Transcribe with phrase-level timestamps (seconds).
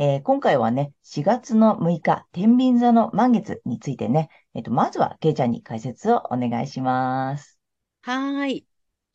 [0.00, 7.58] えー、今回はね、4月の6日、天秤座の満月についてね、えっ、ー、と、まずは、けいちゃんに解説をお願いします。
[8.02, 8.64] はい。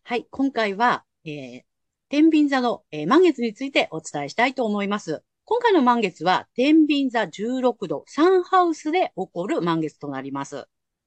[0.04, 1.62] はい、今回は、えー、
[2.10, 5.24] 天秤座の、えー、満月についてお伝えしたいと思います。
[5.46, 10.66] 今回の満月は、天秤座16度、サンハウスで起こる満月となります。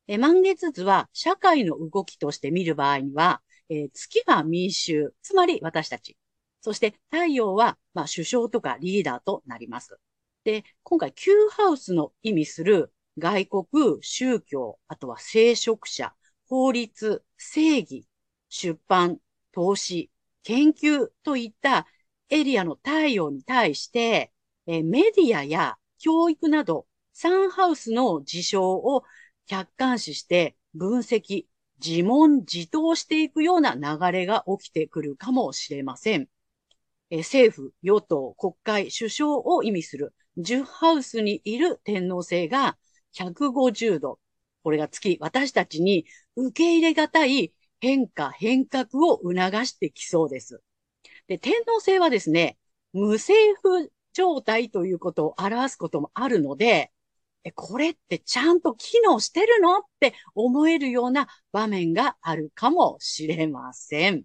[0.08, 6.16] え満月図は、社会の動きとして見る場合には、えー、月は民衆、つまり私たち。
[6.66, 10.00] そして太陽は、まあ、首相とかリーダーとなります。
[10.42, 13.66] で、今回、Q ハウスの意味する外国、
[14.00, 16.12] 宗教、あとは聖職者、
[16.48, 18.08] 法律、正義、
[18.48, 19.18] 出版、
[19.52, 20.10] 投資、
[20.42, 21.86] 研究といった
[22.30, 24.32] エリアの太陽に対して、
[24.66, 29.04] えメディアや教育など、サンハウスの事象を
[29.46, 31.44] 客観視して分析、
[31.78, 36.28] 自問自答していくような流れが起きてくるかもしれません。
[37.10, 42.76] え政府、与党、国会、首相を意味する10ハウスにいる天皇制が
[43.12, 44.18] 150度。
[44.62, 49.34] これが月、私たちに受け入れがたい変化、変革を促
[49.66, 50.60] してきそうです。
[51.28, 52.58] で、天皇制はですね、
[52.92, 56.92] 無政府状態ということを表すこともあるので、
[57.54, 64.24] これってちゃんと機能してるのって思えるような場面があるかもしれません。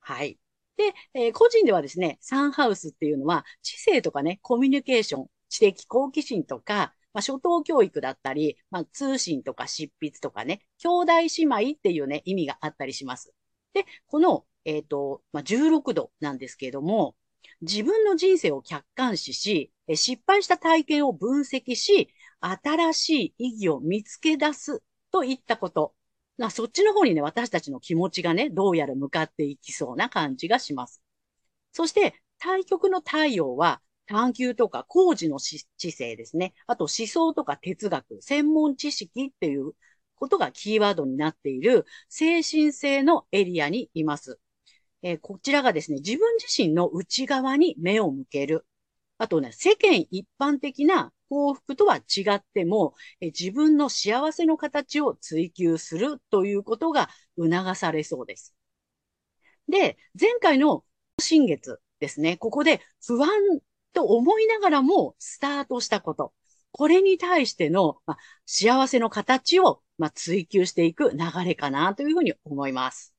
[0.00, 0.38] はい。
[0.80, 13.34] で、えー、個人ではですね、サンハウスっていうのは、知性とかね、コミュニケーション、知的好奇心とか、まあ、初等教育だったり、まあ、通信とか執筆とかね、兄弟姉妹っていうね、意味があったりします。
[13.74, 17.14] で、この、えっ、ー、と、まあ、16度なんですけれども、
[17.60, 22.08] 自分の人生を客観視し、失敗した体験を分析し、
[22.40, 25.94] 新しい意義を見つけ出すといったこと。
[26.48, 31.02] そっちの方にね、私たちの気持ちがね、どうやら向かっていきそうな感じがします。
[31.72, 36.54] そして、対極の太陽は、探求とか工事の知性ですね。
[36.66, 39.72] あと思想とか哲学、専門知識っていう
[40.16, 44.40] ことがキーワードになっている精神性のエリアにいます。
[45.02, 48.66] えー、こちらがですね、自分自身の内側に目を向ける。
[49.18, 57.08] あとね、世間一般的な幸福とは違っても、え自分の幸せの形を追求するということが
[57.38, 58.54] 促されそうです。
[59.68, 60.84] で、前回の
[61.20, 63.30] 新月ですね、ここで不安
[63.92, 66.34] と思いながらもスタートしたこと。
[66.72, 73.14] これに対しての、ま幸せの形を、ま追求していく流れかなというふうに思います。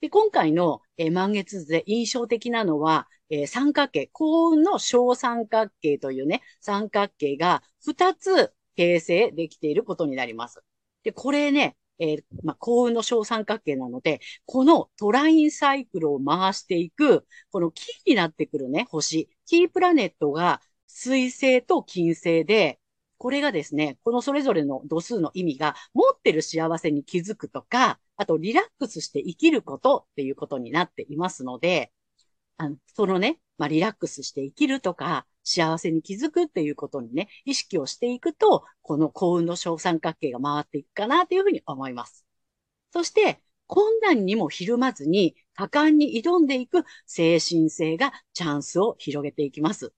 [0.00, 10.62] で今回の、え満月図で印象的なのは、えー、三角形、幸運の小三角形というね、三角形が2つ形成できていることになります。
[11.02, 22.78] で、これね、えー、まあ、幸運の小三角形なので、このトラインサイクルを回していく、このキーになってくるね、星、キープラネットが水星と金星で、
[23.18, 31.92] これがですね、このそれぞれの度数の意味が持ってる幸せに気づくとか、あとリラックスして生きることっていうことになっていますので、
[32.56, 42.24] あのそのね、まあ、リラックスして生きるとか、幸せに気づくっていうことにね、意識をしていくと、この幸運の小三角形が回っていくかなというふうに思います。
[42.92, 49.92] そして、困難にもひるまずに、果敢に挑んでいく精神性がチャンスを広げていきます。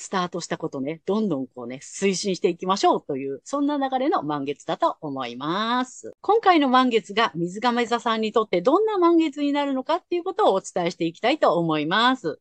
[0.00, 6.12] スタートしたことね、どんどんこうね、推進していきましょうという、そんな流れの満月だと思います。
[6.20, 12.40] 今回の満月が水亀座さんにとってどんな満月になるのかっていうことをお伝えしていきたいと思います。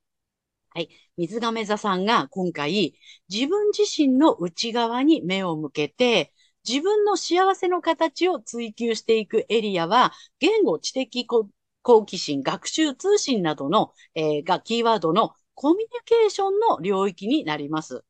[0.70, 0.90] はい。
[1.18, 2.94] 水亀座さんが今回、
[3.28, 6.32] 自分自身の内側に目を向けて、
[6.68, 11.26] 自分の幸せの形を追求していくエリアは、言語、知的
[11.82, 18.06] 好奇心、学習、通信などの、えー、がキーワードのコミュニケーションの領域になります。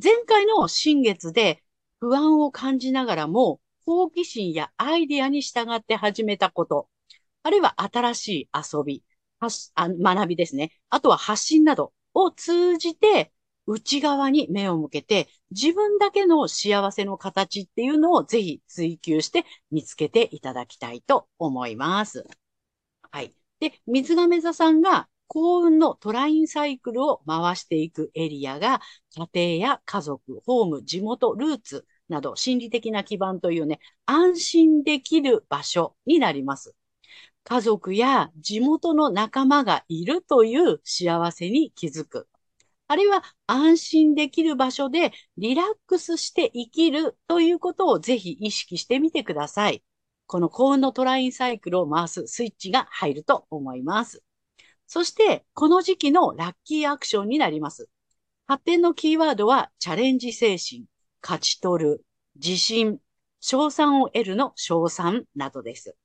[0.00, 1.60] 前回の新月で
[1.98, 6.88] 不安を感じながらも、好奇心やアイディアに従って始めたこと、
[7.42, 9.02] あるいは新しい遊び、
[9.40, 10.70] 発あ学びですね。
[10.88, 13.32] あとは発信などを通じて、
[13.66, 22.24] 内側に目を向けて、自分だけの幸せの形っていうのをぜひ追求して見つけていただきたいと思います。
[23.10, 23.34] はい。
[23.58, 28.80] で、水亀座さんが幸運のトラインサイクルを回していくエリアが、
[29.34, 36.76] 家庭や家族、ホーム、地元、ルーツなど心理的な基盤というね、安心できる場所になります。
[37.44, 42.28] 家族や地元の仲間がいるという幸せに気づく。
[42.86, 49.84] あるいは安心できる場所でリラックスして生きるということをぜひ意識してみてください。
[50.26, 54.23] この幸運のトラインサイクルを回すスイッチが入ると思います。
[54.94, 57.90] そして、この時期のラッキーアクションになります。
[58.46, 60.84] 発展のキーワードは、チャレンジ精神、
[61.20, 62.06] 勝ち取る、
[62.36, 63.00] 自信、
[63.40, 65.96] 賞賛を得るの賞賛などです。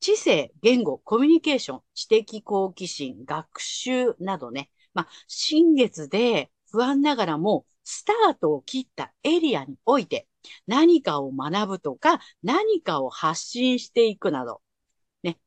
[0.00, 4.68] 知性、言語、コミュニケーション、知的好奇心、学習などね。
[4.94, 10.26] まあ、新月で不安ながらも、スタートを切ったエリアにおいて、
[10.66, 14.60] 何かを学ぶとか、何かを発信していくなど、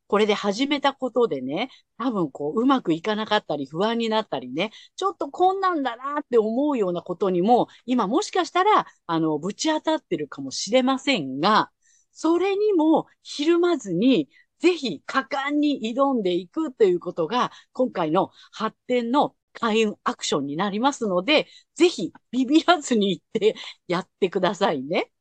[0.07, 11.71] これで始めたことでね、多分こう、うまくいかなかったり、不安になったりね、ちょっとこんなんだなって思うようなことにも、今もしかしたら、あの、ぶち当たってるかもしれませんが、
[12.11, 23.55] それにもひるまずに、ぜひ果敢に挑んでいくということが、今回の発展の開運アクションになりますので、ぜひビビらずに行って
[23.87, 25.11] やってくださいね。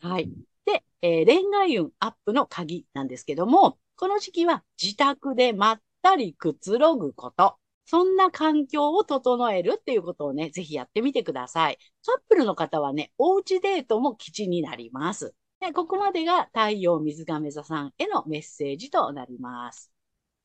[0.00, 0.30] はい。
[0.64, 7.58] で、えー恋愛運アップの鍵なんですけども、この時期は自宅でまったりくつろぐこと。
[7.84, 11.76] そんな環境を整えるっていうことをね、ぜひやってみてください。
[12.06, 15.34] カップルの方はね、おうちデートも基地になります。
[15.60, 19.92] でここまでが太陽水亀座さんへのメッセージとなります。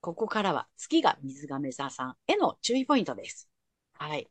[0.01, 3.49] ここからは月が水亀座さんへの注意ポイントです。
[3.93, 4.29] はい。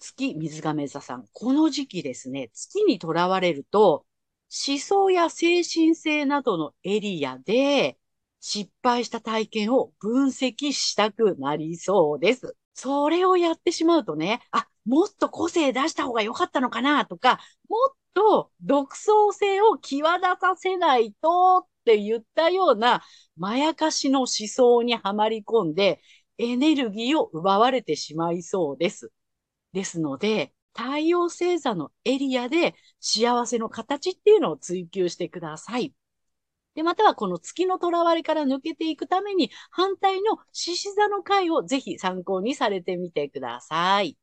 [0.00, 1.26] 月水亀座さん。
[1.32, 4.04] この時期ですね、月にとらわれると、
[4.50, 7.98] 思想や精神性などのエリアで
[8.40, 12.56] 失敗した体験を分析したくなりそうです。
[12.74, 23.02] それをやってしまうとね、あ、もっと個性出した方が良かったのかなとか、もっと独創性を際立たせないとって言ったような
[23.36, 26.00] まやかしの思想にはまり込んで
[26.38, 29.12] エネルギーを奪われてしまいそうです。
[29.72, 35.92] ですので、太陽星座のエリアで幸せの形っていうのを追求してください。
[36.78, 44.16] で、またはこの月の囚われから抜けていくために反対の獅子座の回をぜひ参考にされてみてください。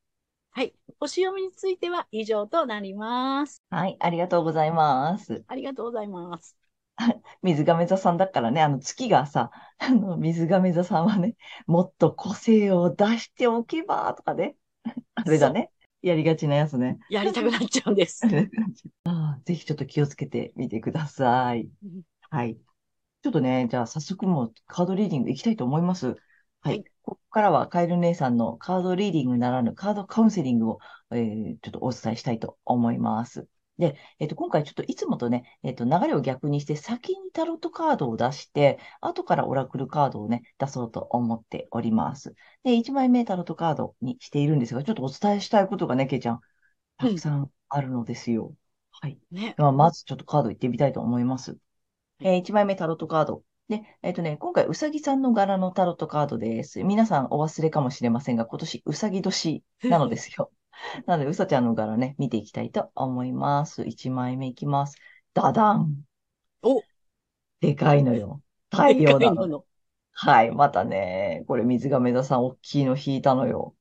[0.51, 0.73] はい。
[0.97, 3.61] 星読みについては以上となります。
[3.69, 5.43] はい、ありがとうございます。
[5.49, 6.55] ありがとうございます。
[7.43, 11.35] 水亀座さんだからね、あの月がさ、あの水亀座さんはね、
[11.67, 14.55] もっと個性を出しておけばとかね、
[15.15, 15.71] あれだね、
[16.05, 16.99] やりがちなやつね。
[17.09, 18.21] やりたくなっちゃうんです。
[19.05, 21.67] ああぜひちょっと気をつけてみてください。
[22.35, 22.57] はい。
[23.23, 26.15] ちょっとね、じゃあ早速もうカードリーディングいきたいと思います。
[26.61, 26.85] ははいい。
[27.03, 30.79] ここからはカエル姉さんのカードリーディングならぬカードカウンセリングを、
[31.11, 33.47] えーちょっとお伝えしたいと思います。
[33.77, 42.35] で、えっと、今回ちょっといつもとね、えっと、流れを逆にして先にタロットカードを出して、後からオラクルカードをね、出そうと思っております。
[42.63, 46.41] で、1枚目タロットカードにしているんですが、ちょっとお伝えしたいことがね、ケイちゃん、
[46.97, 48.55] たくさんあるのですよ。
[48.91, 49.19] はい。
[49.31, 49.55] ね。
[49.57, 51.57] まあ、まずちょっとカードいってみたいと思います。
[52.19, 53.43] えー、1枚目タロットカード。
[53.67, 56.83] で、えっとね、今回、うさぎさんの柄のタロットカードです。
[56.83, 60.51] 皆さんお忘れかもしれませんが、今年うさぎ年なのですよ。
[61.07, 63.83] なので、うさちゃんの柄ね、見ていきたいと思います。
[63.83, 64.97] 1枚目いきます。
[65.33, 66.05] ダダン
[66.61, 66.83] お
[67.59, 68.41] でかいのよ。
[68.71, 69.65] 太陽なの。
[70.11, 73.75] はい、またね、これ水亀座さん大きいの引いたのよ。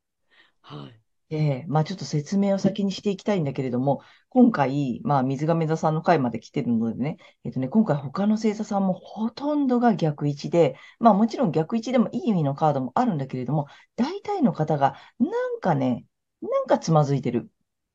[0.62, 1.03] はい。
[1.34, 16.06] で、まあちょっと説明を先にしていきたいんだけれども、今回、まあ水亀座さんの回まで来てるのでね、えっとね、今回他の星座さんもほとんどが逆位置で、まあもちろん逆位置でもいい意味のカードもあるんだけれども、大体の方がなんかね、
[16.40, 17.50] なんかつまずいてる。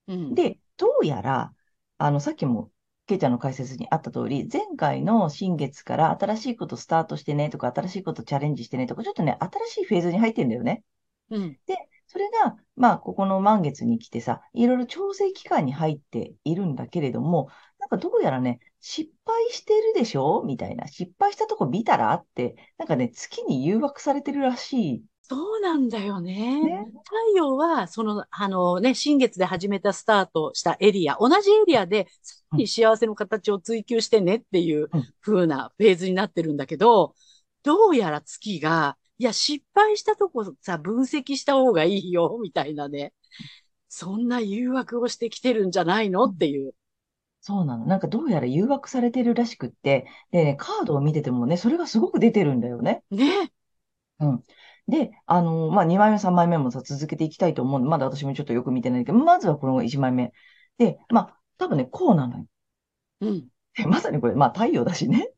[0.07, 0.35] うん。
[0.35, 1.53] で、どうやら、
[1.97, 2.71] あの、さっきも、
[3.07, 10.83] ケイちゃんの解説にあった通り、前回の新月から新しいことスタートしてねとか、新しいことチャレンジしてねとか、ちょっとね、新しいフェーズに入ってんだよね。
[11.29, 11.57] うん。
[12.11, 17.49] それが、まあ、ここの満月に来てさ、いろいろ調整期間に入っているんだけれども、
[17.79, 20.43] なんかどうやらね、失敗してるでしょ？
[20.43, 20.87] みたいな。
[20.87, 22.13] 失敗したとこ見たら？
[22.15, 26.59] って、なんかね、月に誘惑されてるらしいそうなんだよね。
[26.63, 26.87] ね。
[27.03, 37.13] 太陽は、その、あのね、新月で始めたスタートしたエリア、同じエリアで、さらに幸せの形を追求してねっていううん風なフェーズになってるんだけど、
[37.61, 43.13] どうやら月が、いや、失敗したとこさ、分析した方がいいよ、 みたいなね。
[43.89, 46.25] そんな誘惑をしてきてるんじゃないの？
[46.25, 46.73] っていう。
[47.41, 47.85] そうなの。
[47.85, 53.03] なんかどうやら誘惑されてるらしくって、でね、カードを見ててもね、それがすごく出てるんだよね。
[53.11, 53.51] ね。
[54.19, 54.43] うん。
[54.87, 60.33] で、あのまあ、2枚目、3枚目もさ、続けていきたいと思うんで、まだ私もちょっとよく見てないけど、まずはこの1枚目。
[60.77, 62.45] で、まあ、多分ね、こうなのよ。
[63.21, 63.49] うん。
[63.75, 65.31] でまさにこれ、まあ、太陽だしね。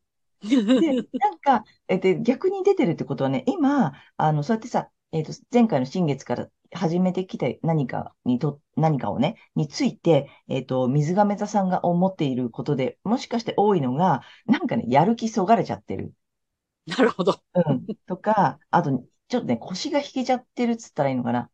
[0.78, 16.14] で、なんか、えっと、逆に出てるってことはね、今、あの、そうやってさ、えっと、前回の新月から始めてきた何かにと、何かをね、について、えっと、水亀座さんが思っていることで、もしかして多いのが、なんかね、やる気そがれちゃってる。
[16.86, 17.42] なるほど。
[17.54, 17.88] うん。
[18.06, 18.90] とか、あと、
[19.28, 21.50] ちょっとね、腰が引けちゃってるっつったらいいのかな。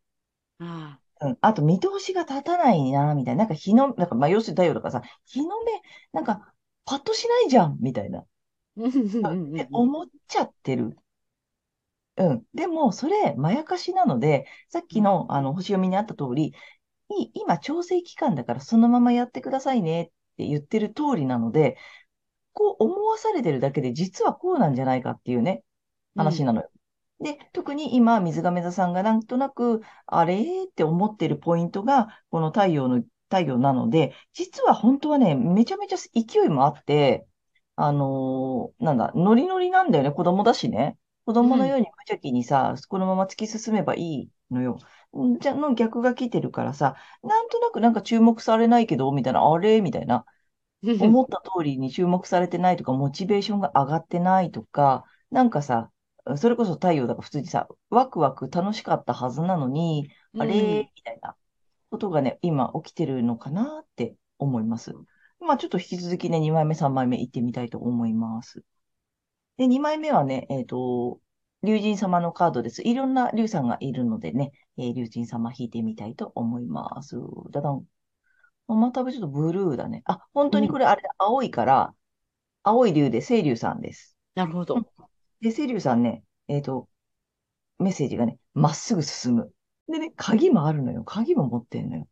[0.60, 1.38] あうん。
[1.40, 3.40] あと、見通しが立たないな、みたいな。
[3.40, 5.72] なんか日の、なんか、まあ、要するに太陽とかさ、日の目、
[6.12, 6.52] なんか、
[6.84, 8.24] パッとしないじゃん、みたいな。
[8.86, 10.96] って思っちゃってる。
[12.16, 12.44] うん。
[12.52, 16.52] でも、それ、まやかしなので、さっきの、あの、星読みにあった通り、
[17.10, 20.06] い今、調整期間だから、そのままやってくださいねっ
[20.36, 21.76] て言ってる通りなので、
[22.52, 25.62] こう思わされてるだけで、実はこうなんじゃないかっていうね、
[26.16, 26.70] 話なのよ。
[27.20, 37.26] で、特に今、水亀座さんがなんとなく、あれって思ってるポイントが、この太陽の、太陽なので、実は本当はね、めちゃめちゃ勢いもあって、
[37.80, 40.98] あのーなんだ、ノリノリなんだよね、子供だしね。
[41.24, 44.78] 子供のように無邪気にさ、このまま突き進めばいいのよ。
[45.16, 49.80] んじゃ、の逆が来てるからさ、なんとなくなんか注目されないけど、みたいな、あれ？
[49.80, 50.24] みたいな。
[50.82, 55.90] うん思った通りに注目されてないとか、モチベーションが上がってないとか、なんかさ、
[56.36, 60.90] それこそ太陽だから普通にさ、ワクワク楽しかったはずなのに、あれ？
[60.96, 61.36] みたいな
[61.90, 64.92] ことがね、今起きてるのかなって思います。
[65.40, 68.62] まあちょっと引き続きね、2枚目、3枚目行ってみたいと思います。
[69.56, 71.20] で、2枚目はね、えっと、
[71.62, 72.82] 竜神様のカードです。
[72.82, 77.16] いろんな竜さんがいるのでね、えー竜神様引いてみたいと思います。
[77.50, 77.84] だだん。
[78.68, 80.02] またちょっとブルーだね。
[80.04, 81.94] あ、本当にこれあれだ、青いから、
[82.62, 84.16] 青い竜で清竜さんです。
[84.34, 84.76] なるほど。
[85.40, 86.88] で、清流さんね、えっと、
[87.78, 89.52] メッセージがね、まっすぐ進む。
[89.88, 91.02] でね、鍵もあるのよ。
[91.04, 92.08] 鍵も持ってんのよ。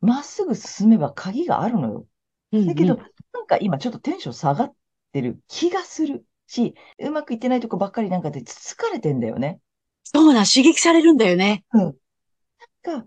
[0.00, 2.06] まっすぐ進めば鍵があるのよ。
[2.66, 2.96] だけど、
[3.32, 4.72] なんか今ちょっとテンション下がっ
[5.12, 9.60] てる気がするし、うまくいってないとこばっかりなんかでつつかれてんだよね。
[10.02, 11.64] そうな、刺激されるんだよね。
[12.82, 13.04] が、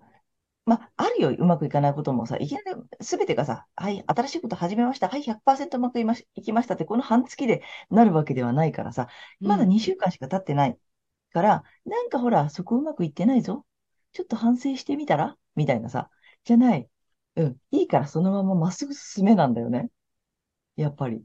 [0.65, 5.07] まあ、あるよ、うまくいかないこともさ、いきなり全てがさ、はい、新しいこと始めました。
[5.07, 9.07] はい、100%うまくいましいきましたって、この半月でなるわけではないからさ、
[9.39, 10.77] まだ2週間しか経ってない
[11.31, 13.65] から、なんかほら、そこうまくいってないぞ。
[14.11, 15.37] ちょっと反省してみたら？
[15.55, 16.09] みたいなさ、
[16.43, 16.87] じゃない。
[17.37, 17.57] うん。
[17.71, 19.89] いいからそのまままっすぐ進めなんだよね。
[20.75, 21.23] やっぱり。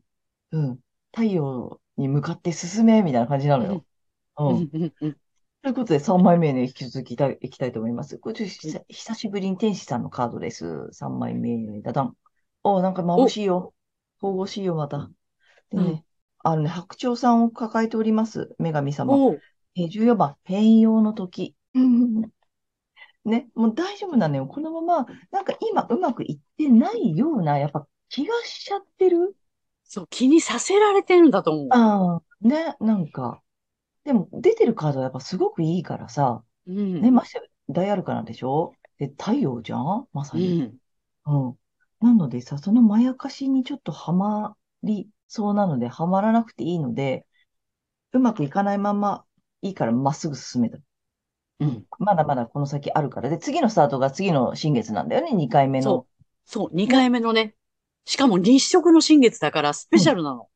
[0.53, 0.79] うん。
[1.13, 3.85] 太陽に向かって進めみたいな感じなのよ。
[4.39, 4.45] う。
[4.45, 5.17] うんんうんうん
[5.63, 8.19] ということで、3枚目ね、引き続きいたいきたいと思います。
[8.19, 10.89] これちょっと久久しぶりに天使さんのカードです。
[10.91, 12.17] 3枚目、ダダン。
[12.65, 13.73] おなんか眩しいよ。
[14.21, 15.09] 神々しいよ、また。
[15.71, 16.05] でね、うん
[16.45, 18.55] あのね、白鳥さんを抱えております。
[18.59, 19.15] 女神様。
[19.15, 19.41] おう
[19.77, 21.55] えー14番、変容の時。
[23.25, 24.47] ね、もう大丈夫なのよ。
[24.47, 29.37] このまま、なんか今うまくいってないような、やっぱ気がしちゃってる？
[29.85, 31.69] そう、気にさせられてるんだと思う。
[31.71, 33.41] ああ、ね、なんか。
[34.05, 37.01] でも、出てるカードはやっぱすごくいいからさ、うん。
[37.01, 38.73] ね、ましてや大アルカナでしょ？
[38.99, 40.07] で、太陽じゃん？
[40.13, 40.59] まさうに。
[40.59, 40.77] ん。
[41.27, 41.57] うん。
[42.01, 47.25] なのでさ、そのまやかしにちょっとハマりそうなので、ハマらなくていいので、
[48.13, 49.25] うまくいかないまま
[49.63, 50.79] いいからまっすぐ進めた。
[51.63, 51.87] うん。
[51.99, 53.29] まだまだこの先あるから。
[53.29, 55.85] で、次のスタートが次の新月なんだよね、2回目の。
[55.85, 56.25] そう。
[56.45, 57.55] そう、2回目のね。
[58.05, 60.49] しかも日食の新月だからスペシャルなの。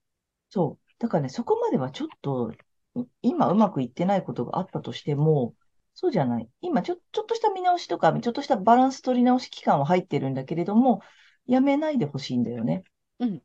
[0.49, 0.93] そう。
[0.99, 2.53] だからね、そこまではちょっと、
[2.95, 5.55] い今うまくいってないことがあったとしても、
[5.95, 6.49] そうじゃない。
[6.61, 11.03] 今ちょ、ちょっとした見直しとか、ちょっとしたバランス取り直し期間は入ってるんだけれども、
[11.47, 12.83] やめないでほしいんだよね。
[13.21, 13.43] うん。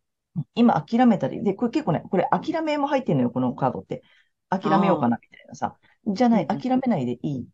[0.56, 4.03] 今諦めたり、で、これ結構ね、これ諦めも入ってるのよ、このカードって。
[4.51, 5.77] 諦めようかな、みたいなさ。
[6.05, 7.48] じゃない、うんうん諦めないでいい。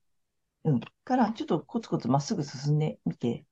[0.65, 0.79] うん。
[1.05, 3.45] から、ちょっとコツコツまっすぐ進んでみて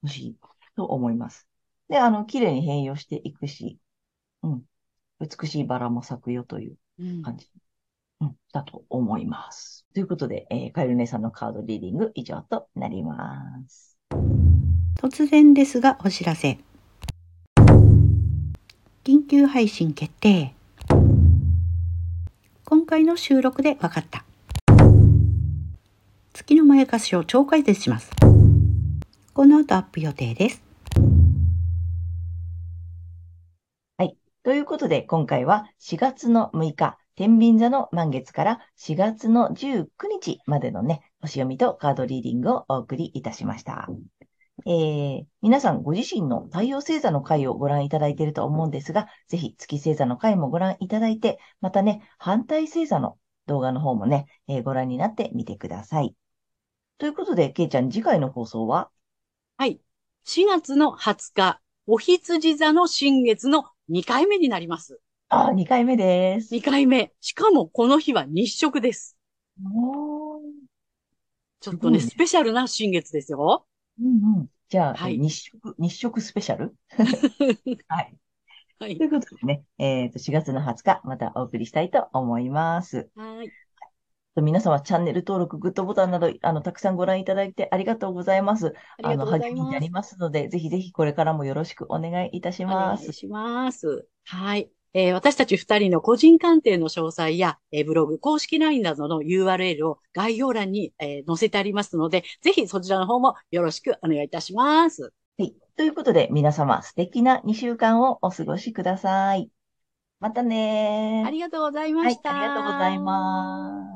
[0.00, 0.36] ほしい
[0.76, 1.48] と思います。
[1.88, 3.78] で、あの、綺麗に変容していくし、
[4.42, 4.62] うん。
[5.20, 7.50] 美しいバラも咲くよといううん感じ。
[8.20, 9.86] うん、だと思います。
[9.92, 13.98] ということで、えーカエル姉さんのカードリーディング以上となります。
[14.96, 16.58] 突然ですがお知らせ。
[19.04, 20.54] 緊急配信決定。
[22.94, 24.24] 回の収録で分かった。
[26.32, 28.12] 月のまやかしを超解説します。
[29.32, 30.62] この後アップ予定です。
[33.98, 43.88] はいということで、今回は4月の6日、天秤座の満月から4月の19日までのね、星読みとカードリーディングをお送りいたしました。
[44.66, 56.14] えー、皆さんご自身の太陽星座の回をご覧いただいていると思うんですが、ぜひ月星座の回もご覧いただいて、またね、反対星座の動画の方もね、えー、ご覧になってみてください。
[56.96, 58.90] ということで、けいちゃん、次回の放送は？
[59.58, 59.80] はい。
[60.24, 64.98] 4月の20日、お羊座の新月の2回目になります。
[65.28, 66.54] ああ、2回目です。
[66.54, 67.12] 2回目。
[67.20, 69.18] しかもこの日は日食です。
[69.62, 70.40] お
[71.60, 73.66] ちょっとね、ねスペシャルな新月ですよ。
[74.00, 74.53] うんうん。
[74.68, 76.74] じゃあ、はい、日食、日食スペシャル？
[77.88, 78.16] はい。
[78.78, 78.96] はい。
[78.98, 83.08] ということでね、えっ、ー、と、4月の20日、またお送りしたいと思います。
[83.14, 83.50] はい。
[84.42, 88.74] 皆様、チャンネル登録、グッドボタンなど、あの、たくさんご覧いただいてありがとうございます。
[89.02, 93.02] あの、励みになりますので、ぜひぜひこれからもよろしくお願いいたします。
[93.02, 94.08] お願いします。
[94.24, 94.70] はい。
[94.94, 105.12] えー、私たち二人の個人鑑定の詳細や、えー、ブログ、公式 LINE などの URL を概要欄に、えー、載せてありますので、ぜひそちらの方もよろしくお願いいたします。
[105.36, 105.54] はい。
[105.76, 109.50] ということで、皆様素敵な2週間をお過ごしください。
[110.20, 112.32] またねありがとうございました。
[112.32, 113.93] はい、ありがとうございます。